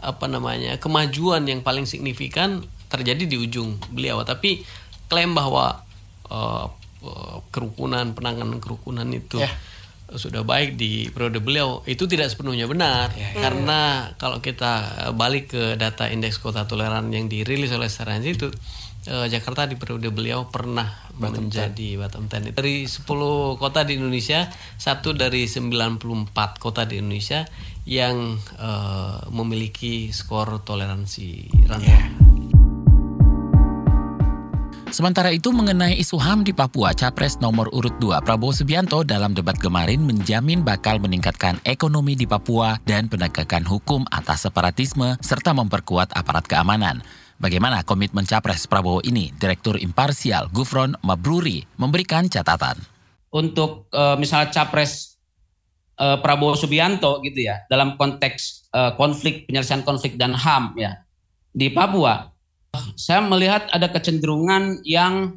apa 0.00 0.26
namanya 0.28 0.80
kemajuan 0.80 1.44
yang 1.44 1.60
paling 1.60 1.84
signifikan 1.84 2.64
terjadi 2.92 3.24
di 3.24 3.36
ujung 3.40 3.80
beliau. 3.92 4.20
Tapi 4.24 4.64
klaim 5.12 5.36
bahwa 5.36 5.84
eh, 6.32 6.66
kerukunan 7.52 8.16
penanganan 8.16 8.62
kerukunan 8.62 9.04
itu 9.12 9.42
sudah 10.16 10.44
baik 10.44 10.76
di 10.76 11.08
periode 11.08 11.40
beliau 11.40 11.80
itu 11.88 12.04
tidak 12.04 12.32
sepenuhnya 12.32 12.68
benar. 12.68 13.12
Karena 13.36 14.12
kalau 14.20 14.44
kita 14.44 15.08
balik 15.16 15.56
ke 15.56 15.76
data 15.80 16.08
indeks 16.08 16.40
kota 16.40 16.68
toleran 16.68 17.08
yang 17.12 17.28
dirilis 17.28 17.72
oleh 17.72 17.88
Setara 17.88 18.20
Institute 18.20 18.56
eh, 19.08 19.26
Jakarta 19.28 19.64
di 19.68 19.76
periode 19.80 20.12
beliau 20.12 20.48
pernah 20.48 20.88
menjadi 21.16 22.00
bottom 22.00 22.28
10 22.28 22.56
dari 22.56 22.88
10 22.88 23.04
kota 23.60 23.80
di 23.84 24.00
Indonesia 24.00 24.48
satu 24.80 25.12
dari 25.12 25.44
94 25.44 26.00
kota 26.56 26.88
di 26.88 27.00
Indonesia 27.00 27.44
yang 27.88 28.36
eh, 28.60 29.18
memiliki 29.32 30.12
skor 30.12 30.62
toleransi 30.62 31.28
rendah. 31.68 32.21
Sementara 34.92 35.32
itu 35.32 35.56
mengenai 35.56 35.96
isu 35.96 36.20
HAM 36.20 36.44
di 36.44 36.52
Papua, 36.52 36.92
Capres 36.92 37.40
nomor 37.40 37.72
urut 37.72 37.96
2 37.96 38.20
Prabowo 38.28 38.52
Subianto 38.52 39.00
dalam 39.00 39.32
debat 39.32 39.56
kemarin 39.56 40.04
menjamin 40.04 40.60
bakal 40.60 41.00
meningkatkan 41.00 41.56
ekonomi 41.64 42.12
di 42.12 42.28
Papua 42.28 42.76
dan 42.84 43.08
penegakan 43.08 43.64
hukum 43.64 44.04
atas 44.12 44.44
separatisme 44.44 45.16
serta 45.24 45.56
memperkuat 45.56 46.12
aparat 46.12 46.44
keamanan. 46.44 47.00
Bagaimana 47.40 47.80
komitmen 47.88 48.28
Capres 48.28 48.68
Prabowo 48.68 49.00
ini? 49.00 49.32
Direktur 49.32 49.80
Imparsial 49.80 50.52
Gufron 50.52 50.92
Mabruri 51.00 51.64
memberikan 51.80 52.28
catatan. 52.28 52.76
untuk 53.32 53.88
eh, 53.88 54.16
misalnya 54.20 54.52
capres 54.52 55.16
eh, 55.96 56.20
Prabowo 56.20 56.52
Subianto 56.52 57.24
gitu 57.24 57.48
ya 57.48 57.64
dalam 57.66 57.96
konteks 57.96 58.68
eh, 58.68 58.92
konflik 59.00 59.48
penyelesaian 59.48 59.82
konflik 59.88 60.20
dan 60.20 60.36
HAM 60.36 60.76
ya 60.76 61.00
di 61.48 61.72
Papua 61.72 62.31
saya 62.96 63.20
melihat 63.24 63.68
ada 63.68 63.88
kecenderungan 63.90 64.80
yang 64.86 65.36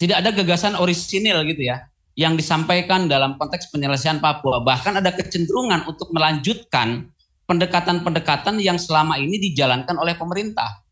tidak 0.00 0.24
ada 0.24 0.30
gagasan 0.32 0.76
orisinil 0.76 1.44
gitu 1.48 1.68
ya 1.68 1.88
yang 2.16 2.36
disampaikan 2.36 3.08
dalam 3.08 3.40
konteks 3.40 3.72
penyelesaian 3.72 4.20
Papua. 4.20 4.60
Bahkan 4.60 5.00
ada 5.00 5.12
kecenderungan 5.12 5.88
untuk 5.88 6.12
melanjutkan 6.12 7.08
pendekatan-pendekatan 7.48 8.60
yang 8.60 8.76
selama 8.76 9.16
ini 9.16 9.40
dijalankan 9.40 9.96
oleh 9.96 10.16
pemerintah 10.16 10.84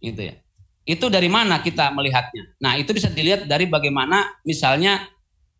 gitu 0.00 0.32
ya. 0.32 0.34
Itu 0.86 1.10
dari 1.10 1.26
mana 1.26 1.64
kita 1.64 1.90
melihatnya? 1.90 2.58
Nah 2.62 2.78
itu 2.78 2.94
bisa 2.94 3.10
dilihat 3.10 3.48
dari 3.48 3.66
bagaimana 3.66 4.38
misalnya 4.46 5.02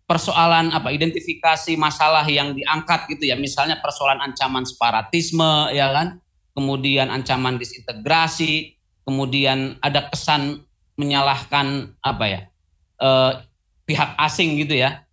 persoalan 0.07 0.71
apa 0.71 0.95
identifikasi 0.95 1.75
masalah 1.75 2.23
yang 2.29 2.55
diangkat 2.55 3.11
gitu 3.11 3.27
ya. 3.27 3.35
Misalnya 3.35 3.83
persoalan 3.83 4.23
ancaman 4.23 4.63
separatisme 4.63 5.73
ya 5.75 5.91
kan? 5.91 6.23
Kemudian 6.55 7.11
ancaman 7.11 7.59
disintegrasi 7.59 8.77
kemudian 9.07 9.79
ada 9.79 10.11
kesan 10.11 10.67
menyalahkan 10.99 11.95
apa 12.03 12.25
ya 12.27 12.41
eh, 13.01 13.33
pihak 13.87 14.19
asing 14.19 14.59
gitu 14.59 14.75
ya 14.83 15.07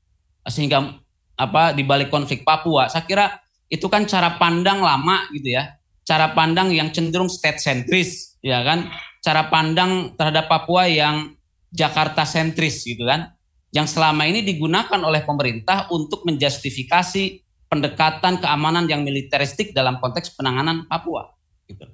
sehingga 0.49 0.99
apa 1.37 1.71
di 1.71 1.85
balik 1.85 2.09
konflik 2.09 2.41
Papua 2.41 2.89
saya 2.89 3.05
kira 3.05 3.39
itu 3.69 3.85
kan 3.87 4.03
cara 4.09 4.35
pandang 4.41 4.81
lama 4.81 5.29
gitu 5.31 5.53
ya 5.53 5.77
cara 6.03 6.33
pandang 6.33 6.73
yang 6.73 6.91
cenderung 6.91 7.29
state 7.29 7.61
sentris 7.61 8.35
ya 8.43 8.65
kan 8.65 8.91
cara 9.23 9.47
pandang 9.47 10.17
terhadap 10.19 10.49
Papua 10.49 10.89
yang 10.89 11.37
Jakarta 11.71 12.27
sentris 12.27 12.83
gitu 12.83 13.07
kan 13.07 13.31
yang 13.73 13.89
selama 13.89 14.29
ini 14.29 14.45
digunakan 14.45 15.01
oleh 15.01 15.25
pemerintah 15.25 15.89
untuk 15.89 16.21
menjustifikasi 16.29 17.41
pendekatan 17.73 18.37
keamanan 18.37 18.85
yang 18.85 19.01
militeristik 19.01 19.73
dalam 19.73 19.97
konteks 19.97 20.37
penanganan 20.37 20.85
Papua. 20.85 21.33
Gitu. 21.65 21.89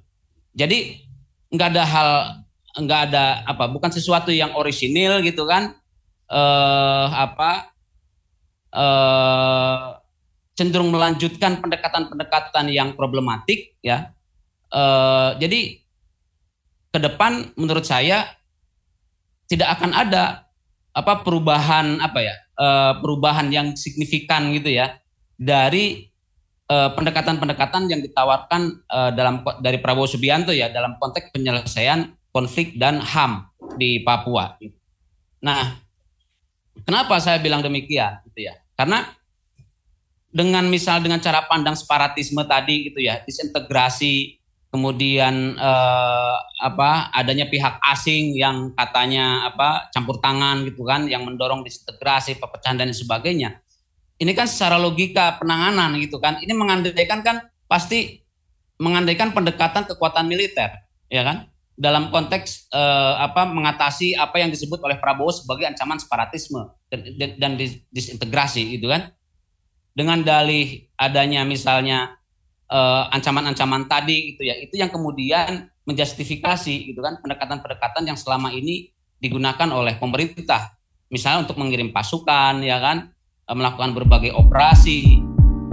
Jadi 0.52 1.08
nggak 1.50 1.68
ada 1.76 1.84
hal 1.84 2.10
nggak 2.70 3.00
ada 3.10 3.24
apa 3.46 3.66
bukan 3.66 3.90
sesuatu 3.90 4.30
yang 4.30 4.54
orisinil 4.54 5.22
gitu 5.26 5.46
kan. 5.46 5.74
Eh 6.30 7.06
apa 7.10 7.70
eh 8.74 9.86
cenderung 10.54 10.92
melanjutkan 10.92 11.58
pendekatan-pendekatan 11.62 12.70
yang 12.70 12.94
problematik 12.94 13.74
ya. 13.82 14.14
Eh 14.70 15.30
jadi 15.42 15.60
ke 16.90 16.98
depan 16.98 17.54
menurut 17.54 17.86
saya 17.86 18.26
tidak 19.46 19.78
akan 19.78 19.90
ada 19.94 20.50
apa 20.90 21.22
perubahan 21.22 22.02
apa 22.02 22.18
ya 22.18 22.34
eh, 22.34 22.92
perubahan 22.98 23.50
yang 23.50 23.78
signifikan 23.78 24.50
gitu 24.54 24.74
ya 24.74 24.98
dari 25.38 26.09
pendekatan-pendekatan 26.70 27.90
yang 27.90 27.98
ditawarkan 27.98 28.62
eh, 28.86 29.10
dalam 29.18 29.42
dari 29.58 29.82
Prabowo 29.82 30.06
Subianto 30.06 30.54
ya 30.54 30.70
dalam 30.70 30.94
konteks 31.02 31.34
penyelesaian 31.34 32.14
konflik 32.30 32.78
dan 32.78 33.02
HAM 33.02 33.50
di 33.74 34.06
Papua. 34.06 34.54
Nah, 35.42 35.74
kenapa 36.86 37.18
saya 37.18 37.42
bilang 37.42 37.58
demikian 37.58 38.22
gitu 38.30 38.46
ya? 38.46 38.54
Karena 38.78 39.02
dengan 40.30 40.70
misal 40.70 41.02
dengan 41.02 41.18
cara 41.18 41.42
pandang 41.50 41.74
separatisme 41.74 42.46
tadi 42.46 42.86
gitu 42.86 43.02
ya, 43.02 43.18
disintegrasi 43.26 44.38
kemudian 44.70 45.58
eh, 45.58 46.36
apa 46.62 47.10
adanya 47.10 47.50
pihak 47.50 47.82
asing 47.90 48.38
yang 48.38 48.70
katanya 48.78 49.50
apa 49.50 49.90
campur 49.90 50.22
tangan 50.22 50.62
gitu 50.62 50.86
kan 50.86 51.10
yang 51.10 51.26
mendorong 51.26 51.66
disintegrasi 51.66 52.38
perpecahan 52.38 52.78
dan 52.78 52.94
sebagainya 52.94 53.58
ini 54.20 54.36
kan 54.36 54.44
secara 54.44 54.76
logika 54.76 55.40
penanganan 55.40 55.96
gitu 55.96 56.20
kan. 56.20 56.36
Ini 56.44 56.52
mengandaikan 56.52 57.24
kan 57.24 57.48
pasti 57.64 58.20
mengandaikan 58.76 59.32
pendekatan 59.32 59.88
kekuatan 59.88 60.28
militer 60.28 60.76
ya 61.08 61.24
kan? 61.24 61.48
Dalam 61.80 62.12
konteks 62.12 62.68
eh, 62.68 63.14
apa 63.16 63.48
mengatasi 63.48 64.12
apa 64.12 64.36
yang 64.36 64.52
disebut 64.52 64.84
oleh 64.84 65.00
Prabowo 65.00 65.32
sebagai 65.32 65.64
ancaman 65.64 65.96
separatisme 65.96 66.68
dan, 66.92 67.00
dan, 67.16 67.30
dan 67.40 67.52
disintegrasi 67.88 68.76
gitu 68.76 68.92
kan. 68.92 69.08
Dengan 69.96 70.20
dalih 70.20 70.86
adanya 70.94 71.42
misalnya 71.42 72.20
uh, 72.70 73.10
ancaman-ancaman 73.10 73.90
tadi 73.90 74.32
gitu 74.32 74.46
ya 74.46 74.54
itu 74.56 74.78
yang 74.78 74.88
kemudian 74.88 75.66
menjustifikasi 75.82 76.94
gitu 76.94 77.02
kan 77.02 77.18
pendekatan-pendekatan 77.18 78.06
yang 78.06 78.14
selama 78.14 78.54
ini 78.54 78.94
digunakan 79.18 79.66
oleh 79.74 79.98
pemerintah. 79.98 80.78
Misalnya 81.10 81.42
untuk 81.42 81.58
mengirim 81.58 81.90
pasukan 81.90 82.62
ya 82.62 82.78
kan 82.78 83.10
melakukan 83.54 83.94
berbagai 83.96 84.32
operasi 84.34 85.22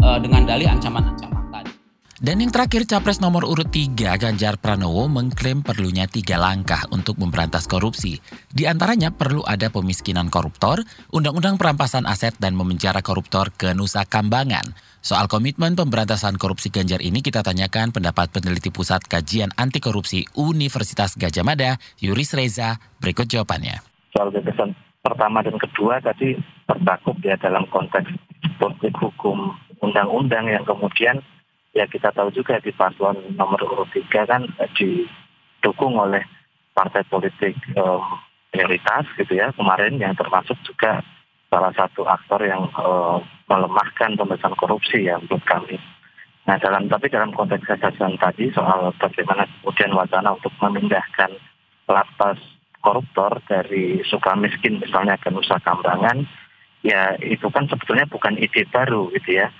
uh, 0.02 0.18
dengan 0.18 0.46
dalih 0.50 0.68
ancaman-ancaman 0.70 1.46
tadi. 1.54 1.72
Dan 2.18 2.42
yang 2.42 2.50
terakhir, 2.50 2.90
Capres 2.90 3.22
nomor 3.22 3.46
urut 3.46 3.70
3 3.70 4.18
Ganjar 4.18 4.58
Pranowo 4.58 5.06
mengklaim 5.06 5.62
perlunya 5.62 6.10
tiga 6.10 6.42
langkah 6.42 6.82
untuk 6.90 7.22
memberantas 7.22 7.70
korupsi. 7.70 8.18
Di 8.50 8.66
antaranya 8.66 9.14
perlu 9.14 9.46
ada 9.46 9.70
pemiskinan 9.70 10.34
koruptor, 10.34 10.82
undang-undang 11.14 11.62
perampasan 11.62 12.10
aset 12.10 12.34
dan 12.42 12.58
memenjara 12.58 13.06
koruptor 13.06 13.54
ke 13.54 13.78
Nusa 13.78 14.02
Kambangan. 14.10 14.66
Soal 15.08 15.30
komitmen 15.30 15.78
pemberantasan 15.78 16.36
korupsi 16.42 16.74
Ganjar 16.74 17.00
ini 17.06 17.22
kita 17.22 17.46
tanyakan 17.46 17.94
pendapat 17.94 18.34
peneliti 18.34 18.74
Pusat 18.74 19.06
Kajian 19.06 19.54
Anti 19.54 19.78
Korupsi 19.78 20.26
Universitas 20.36 21.14
Gajah 21.16 21.46
Mada, 21.46 21.78
Yuris 22.02 22.34
Reza. 22.34 22.82
Berikut 22.98 23.30
jawabannya. 23.30 23.80
Soal 24.12 24.34
gagasan 24.34 24.74
pertama 25.08 25.40
dan 25.40 25.56
kedua 25.56 26.04
tadi 26.04 26.36
tercakup 26.68 27.16
ya 27.24 27.40
dalam 27.40 27.64
konteks 27.72 28.12
politik 28.60 28.92
hukum 29.00 29.56
undang-undang 29.80 30.52
yang 30.52 30.68
kemudian 30.68 31.24
ya 31.72 31.88
kita 31.88 32.12
tahu 32.12 32.28
juga 32.36 32.60
di 32.60 32.76
paslon 32.76 33.16
nomor 33.40 33.64
urut 33.64 33.88
tiga 33.96 34.28
kan 34.28 34.44
didukung 34.76 35.96
oleh 35.96 36.28
partai 36.76 37.08
politik 37.08 37.56
minoritas 38.52 39.08
gitu 39.16 39.34
ya 39.38 39.56
kemarin 39.56 39.96
yang 39.96 40.12
termasuk 40.18 40.60
juga 40.68 41.00
salah 41.48 41.72
satu 41.72 42.04
aktor 42.04 42.44
yang 42.44 42.68
uh, 42.76 43.24
melemahkan 43.48 44.20
pemberantasan 44.20 44.56
korupsi 44.60 45.08
ya 45.08 45.16
menurut 45.16 45.44
kami. 45.48 45.80
Nah 46.44 46.60
dalam 46.60 46.92
tapi 46.92 47.08
dalam 47.08 47.32
konteks 47.32 47.64
gagasan 47.64 48.20
tadi 48.20 48.52
soal 48.52 48.92
bagaimana 49.00 49.48
kemudian 49.64 49.96
wacana 49.96 50.36
untuk 50.36 50.52
memindahkan 50.60 51.32
lapas 51.88 52.40
koruptor 52.88 53.44
dari 53.52 54.00
Sukamiskin 54.08 54.80
misalnya 54.80 55.20
ke 55.20 55.28
Nusa 55.28 55.60
Kambangan 55.60 56.24
ya 56.88 57.20
itu 57.20 57.52
kan 57.52 57.68
sebetulnya 57.68 58.08
bukan 58.08 58.40
ide 58.40 58.64
baru 58.72 59.12
gitu 59.12 59.44
ya 59.44 59.52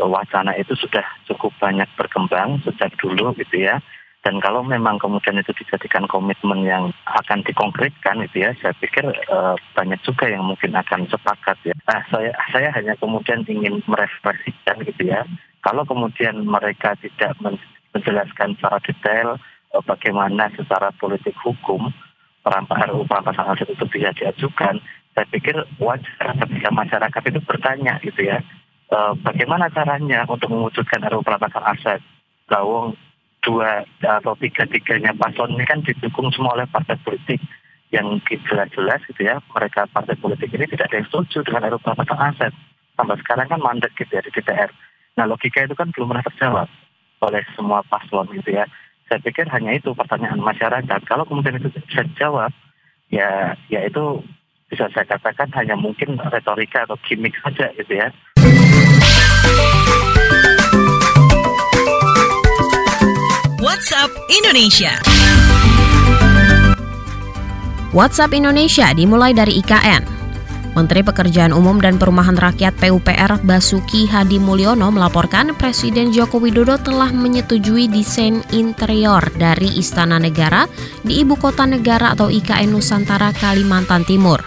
wacana 0.00 0.56
itu 0.56 0.72
sudah 0.74 1.04
cukup 1.28 1.52
banyak 1.60 1.88
berkembang 1.98 2.64
sejak 2.64 2.94
dulu 2.96 3.36
gitu 3.36 3.68
ya. 3.68 3.78
Dan 4.22 4.38
kalau 4.38 4.62
memang 4.62 5.02
kemudian 5.02 5.42
itu 5.42 5.50
dijadikan 5.50 6.06
komitmen 6.06 6.62
yang 6.62 6.94
akan 7.10 7.42
dikonkretkan 7.42 8.22
gitu 8.30 8.46
ya, 8.46 8.54
saya 8.62 8.70
pikir 8.78 9.02
uh, 9.26 9.58
banyak 9.74 9.98
juga 10.06 10.30
yang 10.30 10.46
mungkin 10.46 10.78
akan 10.78 11.10
sepakat 11.10 11.58
ya. 11.66 11.74
Nah, 11.90 12.06
saya 12.06 12.30
saya 12.54 12.70
hanya 12.70 12.94
kemudian 13.02 13.42
ingin 13.50 13.82
merefleksikan 13.90 14.78
gitu 14.86 15.10
ya. 15.10 15.26
Kalau 15.66 15.82
kemudian 15.82 16.38
mereka 16.46 16.94
tidak 17.02 17.34
menjelaskan 17.90 18.54
secara 18.62 18.78
detail 18.86 19.28
uh, 19.74 19.82
bagaimana 19.82 20.54
secara 20.54 20.94
politik 21.02 21.34
hukum 21.42 21.90
perampasan 22.42 22.90
perampasan 23.06 23.46
aset 23.54 23.68
itu 23.70 23.84
bisa 23.86 24.10
diajukan, 24.18 24.82
saya 25.14 25.26
pikir 25.30 25.56
wajar 25.78 26.28
ketika 26.42 26.68
masyarakat 26.74 27.22
itu 27.30 27.40
bertanya 27.46 27.98
gitu 28.02 28.26
ya 28.26 28.42
uh, 28.92 29.12
bagaimana 29.24 29.72
caranya 29.72 30.28
untuk 30.28 30.52
mewujudkan 30.52 31.00
RUU 31.08 31.24
perampasan 31.24 31.64
aset. 31.64 32.00
Lawong 32.52 32.94
dua 33.42 33.82
atau 33.98 34.38
tiga 34.38 34.68
tiganya 34.68 35.10
paslon 35.16 35.58
ini 35.58 35.66
kan 35.66 35.82
didukung 35.82 36.30
semua 36.30 36.54
oleh 36.54 36.68
partai 36.70 36.94
politik 37.02 37.42
yang 37.90 38.22
jelas-jelas 38.24 39.02
gitu 39.10 39.26
ya 39.26 39.42
mereka 39.52 39.84
partai 39.90 40.14
politik 40.14 40.48
ini 40.54 40.64
tidak 40.70 40.88
ada 40.88 41.02
yang 41.02 41.08
setuju 41.08 41.38
dengan 41.48 41.72
RUU 41.72 41.80
perampasan 41.80 42.20
aset. 42.20 42.52
Sampai 42.92 43.16
sekarang 43.24 43.48
kan 43.48 43.60
mandek 43.64 43.92
gitu 43.96 44.12
ya 44.12 44.22
di 44.22 44.30
DPR. 44.30 44.70
Nah 45.16 45.24
logika 45.24 45.64
itu 45.64 45.74
kan 45.76 45.88
belum 45.92 46.12
pernah 46.12 46.24
terjawab 46.28 46.68
oleh 47.22 47.42
semua 47.56 47.80
paslon 47.86 48.28
gitu 48.36 48.52
ya. 48.52 48.68
Saya 49.12 49.28
pikir 49.28 49.44
hanya 49.52 49.76
itu 49.76 49.92
pertanyaan 49.92 50.40
masyarakat. 50.40 51.04
Kalau 51.04 51.28
kemudian 51.28 51.60
itu 51.60 51.68
bisa 51.68 52.00
dijawab, 52.00 52.48
ya 53.12 53.52
ya 53.68 53.84
itu 53.84 54.24
bisa 54.72 54.88
saya 54.88 55.04
katakan 55.04 55.52
hanya 55.52 55.76
mungkin 55.76 56.16
retorika 56.32 56.88
atau 56.88 56.96
gimmick 57.04 57.36
saja 57.44 57.68
gitu 57.76 57.92
ya. 57.92 58.08
WhatsApp 63.60 64.08
Indonesia. 64.32 64.96
WhatsApp 67.92 68.32
Indonesia 68.32 68.96
dimulai 68.96 69.36
dari 69.36 69.60
IKN. 69.60 70.21
Menteri 70.72 71.04
Pekerjaan 71.04 71.52
Umum 71.52 71.76
dan 71.76 72.00
Perumahan 72.00 72.36
Rakyat 72.40 72.72
PUPR 72.80 73.44
Basuki 73.44 74.08
Hadi 74.08 74.40
Mulyono 74.40 74.88
melaporkan 74.88 75.52
Presiden 75.52 76.08
Joko 76.16 76.40
Widodo 76.40 76.80
telah 76.80 77.12
menyetujui 77.12 77.92
desain 77.92 78.40
interior 78.56 79.20
dari 79.36 79.68
Istana 79.76 80.16
Negara 80.16 80.64
di 81.04 81.20
Ibu 81.20 81.36
Kota 81.36 81.68
Negara 81.68 82.16
atau 82.16 82.32
IKN 82.32 82.72
Nusantara 82.72 83.36
Kalimantan 83.36 84.08
Timur. 84.08 84.40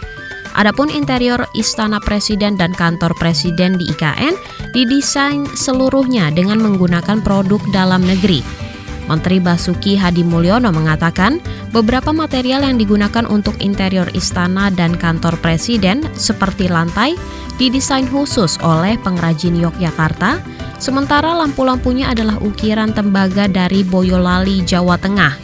Adapun 0.57 0.89
interior 0.89 1.45
Istana 1.53 2.01
Presiden 2.01 2.57
dan 2.57 2.73
kantor 2.73 3.13
Presiden 3.21 3.77
di 3.77 3.91
IKN 3.91 4.33
didesain 4.73 5.45
seluruhnya 5.53 6.33
dengan 6.33 6.57
menggunakan 6.57 7.21
produk 7.21 7.61
dalam 7.69 8.01
negeri. 8.01 8.64
Menteri 9.05 9.37
Basuki 9.37 9.93
Hadi 9.93 10.25
Mulyono 10.25 10.73
mengatakan 10.73 11.37
beberapa 11.69 12.09
material 12.09 12.65
yang 12.65 12.81
digunakan 12.81 13.25
untuk 13.29 13.53
interior 13.61 14.09
istana 14.17 14.73
dan 14.73 14.97
kantor 14.97 15.37
presiden 15.41 16.01
seperti 16.17 16.65
lantai 16.65 17.13
didesain 17.55 18.09
khusus 18.09 18.59
oleh 18.65 18.99
pengrajin 18.99 19.55
Yogyakarta, 19.55 20.41
sementara 20.81 21.31
lampu-lampunya 21.37 22.11
adalah 22.11 22.35
ukiran 22.43 22.91
tembaga 22.91 23.47
dari 23.47 23.85
Boyolali, 23.85 24.65
Jawa 24.67 24.99
Tengah. 24.99 25.37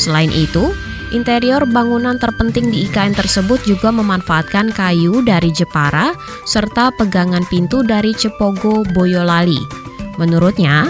Selain 0.00 0.32
itu, 0.32 0.72
interior 1.12 1.68
bangunan 1.68 2.16
terpenting 2.16 2.72
di 2.72 2.88
IKN 2.88 3.12
tersebut 3.12 3.60
juga 3.68 3.92
memanfaatkan 3.92 4.72
kayu 4.72 5.20
dari 5.20 5.52
Jepara 5.52 6.16
serta 6.48 6.88
pegangan 6.96 7.44
pintu 7.52 7.84
dari 7.84 8.16
Cepogo, 8.16 8.82
Boyolali. 8.96 9.60
Menurutnya, 10.16 10.88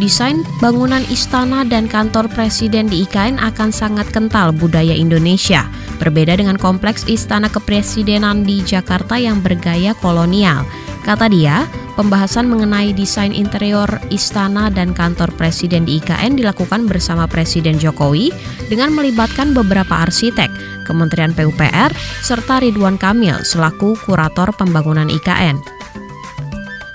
Desain 0.00 0.40
bangunan 0.56 1.04
istana 1.12 1.68
dan 1.68 1.84
kantor 1.84 2.24
presiden 2.32 2.88
di 2.88 3.04
IKN 3.04 3.36
akan 3.36 3.68
sangat 3.68 4.08
kental 4.08 4.48
budaya 4.48 4.96
Indonesia, 4.96 5.68
berbeda 6.00 6.40
dengan 6.40 6.56
kompleks 6.56 7.04
istana 7.04 7.52
kepresidenan 7.52 8.48
di 8.48 8.64
Jakarta 8.64 9.20
yang 9.20 9.44
bergaya 9.44 9.92
kolonial. 10.00 10.64
Kata 11.04 11.28
dia, 11.28 11.68
pembahasan 11.98 12.48
mengenai 12.48 12.96
desain 12.96 13.36
interior 13.36 13.90
istana 14.08 14.72
dan 14.72 14.96
kantor 14.96 15.28
presiden 15.36 15.84
di 15.84 16.00
IKN 16.00 16.40
dilakukan 16.40 16.88
bersama 16.88 17.28
Presiden 17.28 17.76
Jokowi 17.76 18.32
dengan 18.72 18.96
melibatkan 18.96 19.52
beberapa 19.52 20.08
arsitek, 20.08 20.48
Kementerian 20.88 21.36
PUPR, 21.36 21.92
serta 22.24 22.64
Ridwan 22.64 22.96
Kamil 22.96 23.44
selaku 23.44 23.98
kurator 24.08 24.50
pembangunan 24.56 25.10
IKN. 25.10 25.58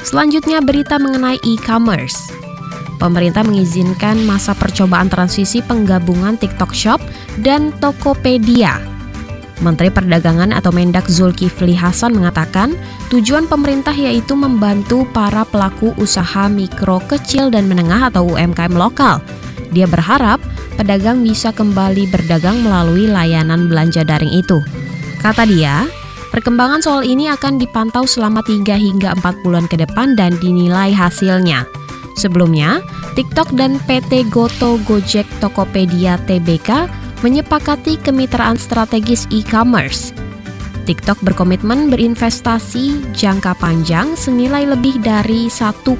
Selanjutnya 0.07 0.63
berita 0.63 0.95
mengenai 0.95 1.36
e-commerce. 1.43 2.46
Pemerintah 2.97 3.45
mengizinkan 3.45 4.19
masa 4.25 4.57
percobaan 4.57 5.07
transisi 5.07 5.62
penggabungan 5.63 6.36
TikTok 6.38 6.73
Shop 6.73 6.99
dan 7.41 7.73
Tokopedia. 7.77 8.97
Menteri 9.57 9.89
Perdagangan 9.89 10.53
atau 10.53 10.69
Mendak 10.69 11.10
Zulkifli 11.10 11.73
Hasan 11.73 12.13
mengatakan, 12.13 12.77
tujuan 13.10 13.49
pemerintah 13.49 13.93
yaitu 13.93 14.38
membantu 14.38 15.10
para 15.10 15.41
pelaku 15.49 15.97
usaha 15.97 16.45
mikro, 16.45 17.01
kecil, 17.10 17.49
dan 17.49 17.65
menengah 17.65 18.13
atau 18.13 18.38
UMKM 18.38 18.77
lokal. 18.77 19.17
Dia 19.73 19.89
berharap 19.89 20.38
pedagang 20.77 21.25
bisa 21.25 21.49
kembali 21.49 22.05
berdagang 22.13 22.62
melalui 22.62 23.10
layanan 23.10 23.65
belanja 23.65 24.05
daring 24.05 24.29
itu. 24.29 24.62
Kata 25.25 25.49
dia, 25.49 25.89
perkembangan 26.29 26.86
soal 26.86 27.01
ini 27.01 27.25
akan 27.33 27.57
dipantau 27.57 28.05
selama 28.05 28.45
3 28.45 28.77
hingga 28.77 29.17
4 29.17 29.41
bulan 29.41 29.65
ke 29.65 29.81
depan 29.81 30.13
dan 30.13 30.38
dinilai 30.38 30.93
hasilnya. 30.93 31.77
Sebelumnya, 32.17 32.82
TikTok 33.13 33.53
dan 33.53 33.77
PT 33.86 34.25
Goto 34.34 34.82
Gojek 34.89 35.30
Tokopedia 35.38 36.17
Tbk 36.25 36.89
menyepakati 37.21 38.01
kemitraan 38.01 38.58
strategis 38.58 39.30
e-commerce. 39.30 40.17
TikTok 40.89 41.21
berkomitmen 41.21 41.93
berinvestasi 41.93 43.13
jangka 43.13 43.53
panjang 43.62 44.17
senilai 44.17 44.65
lebih 44.65 44.97
dari 45.03 45.45
1,3 45.45 45.93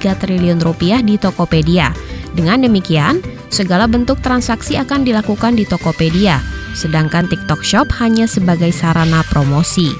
triliun 0.00 0.60
rupiah 0.62 1.04
di 1.04 1.20
Tokopedia. 1.20 1.92
Dengan 2.32 2.64
demikian, 2.64 3.20
segala 3.52 3.84
bentuk 3.84 4.22
transaksi 4.24 4.80
akan 4.80 5.04
dilakukan 5.04 5.58
di 5.58 5.68
Tokopedia, 5.68 6.40
sedangkan 6.72 7.28
TikTok 7.28 7.60
Shop 7.60 7.90
hanya 8.00 8.24
sebagai 8.24 8.72
sarana 8.72 9.20
promosi. 9.28 9.92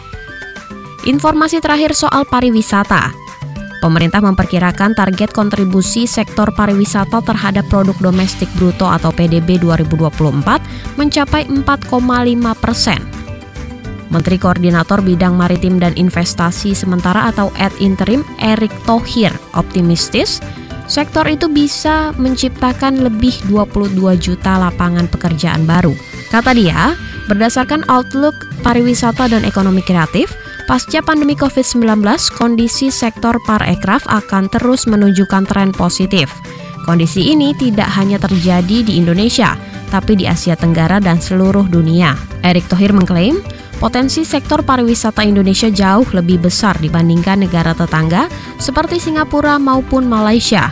Informasi 1.05 1.59
terakhir 1.59 1.93
soal 1.93 2.23
pariwisata. 2.25 3.22
Pemerintah 3.83 4.23
memperkirakan 4.23 4.95
target 4.95 5.35
kontribusi 5.35 6.07
sektor 6.07 6.55
pariwisata 6.55 7.19
terhadap 7.19 7.67
produk 7.67 7.99
domestik 7.99 8.47
bruto 8.55 8.87
atau 8.87 9.11
PDB 9.11 9.59
2024 9.59 10.95
mencapai 10.95 11.51
4,5 11.51 12.63
persen. 12.63 13.03
Menteri 14.15 14.39
Koordinator 14.39 15.03
Bidang 15.03 15.35
Maritim 15.35 15.83
dan 15.83 15.99
Investasi 15.99 16.79
Sementara 16.79 17.27
atau 17.35 17.51
Ad 17.59 17.75
Interim 17.83 18.23
Erick 18.39 18.71
Thohir 18.87 19.35
optimistis 19.59 20.39
sektor 20.87 21.27
itu 21.27 21.51
bisa 21.51 22.15
menciptakan 22.21 23.03
lebih 23.03 23.35
22 23.51 23.99
juta 24.23 24.63
lapangan 24.63 25.11
pekerjaan 25.11 25.67
baru. 25.67 25.97
Kata 26.31 26.55
dia, 26.55 26.95
berdasarkan 27.27 27.89
outlook 27.89 28.37
pariwisata 28.63 29.33
dan 29.33 29.43
ekonomi 29.43 29.81
kreatif, 29.81 30.31
Pasca 30.63 31.03
pandemi 31.03 31.35
COVID-19, 31.35 32.07
kondisi 32.39 32.95
sektor 32.95 33.35
parekraf 33.43 34.07
akan 34.07 34.47
terus 34.47 34.87
menunjukkan 34.87 35.43
tren 35.51 35.75
positif. 35.75 36.31
Kondisi 36.87 37.35
ini 37.35 37.51
tidak 37.59 37.91
hanya 37.99 38.23
terjadi 38.23 38.87
di 38.87 38.95
Indonesia, 38.95 39.59
tapi 39.91 40.15
di 40.15 40.31
Asia 40.31 40.55
Tenggara 40.55 41.03
dan 41.03 41.19
seluruh 41.19 41.67
dunia. 41.67 42.15
Erick 42.47 42.71
Thohir 42.71 42.95
mengklaim, 42.95 43.43
potensi 43.83 44.23
sektor 44.23 44.63
pariwisata 44.63 45.27
Indonesia 45.27 45.67
jauh 45.67 46.07
lebih 46.15 46.47
besar 46.47 46.79
dibandingkan 46.79 47.43
negara 47.43 47.75
tetangga 47.75 48.31
seperti 48.63 49.03
Singapura 49.03 49.59
maupun 49.59 50.07
Malaysia. 50.07 50.71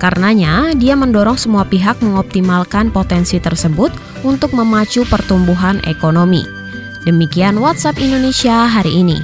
Karenanya, 0.00 0.72
dia 0.76 0.96
mendorong 0.96 1.36
semua 1.36 1.68
pihak 1.68 2.00
mengoptimalkan 2.00 2.88
potensi 2.88 3.36
tersebut 3.36 3.92
untuk 4.24 4.56
memacu 4.56 5.04
pertumbuhan 5.08 5.80
ekonomi. 5.84 6.63
Demikian 7.04 7.60
WhatsApp 7.60 8.00
Indonesia 8.00 8.64
hari 8.64 9.04
ini. 9.04 9.20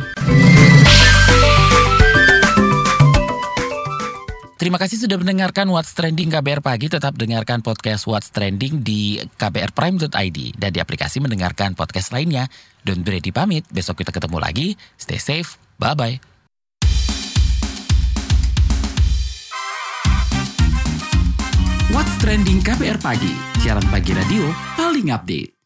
Terima 4.61 4.77
kasih 4.77 5.01
sudah 5.01 5.17
mendengarkan 5.17 5.65
What's 5.73 5.97
Trending 5.97 6.29
KBR 6.29 6.61
Pagi. 6.61 6.93
Tetap 6.93 7.17
dengarkan 7.17 7.65
podcast 7.65 8.05
What's 8.05 8.29
Trending 8.29 8.85
di 8.85 9.17
kbrprime.id 9.17 10.39
dan 10.61 10.71
di 10.77 10.79
aplikasi 10.85 11.25
mendengarkan 11.25 11.73
podcast 11.73 12.13
lainnya. 12.13 12.53
Don't 12.85 13.01
be 13.01 13.17
ready 13.17 13.33
pamit. 13.33 13.65
Besok 13.73 14.05
kita 14.05 14.13
ketemu 14.13 14.37
lagi. 14.37 14.77
Stay 15.01 15.17
safe. 15.17 15.57
Bye-bye. 15.81 16.21
What's 21.97 22.13
Trending 22.21 22.61
KBR 22.61 23.01
Pagi. 23.01 23.33
Siaran 23.65 23.89
pagi 23.89 24.13
radio 24.13 24.45
paling 24.77 25.09
update. 25.09 25.60